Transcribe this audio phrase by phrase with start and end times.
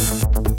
[0.00, 0.49] Bye.